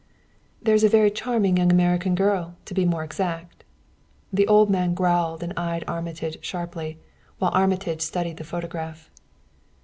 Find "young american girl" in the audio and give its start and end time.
1.57-2.55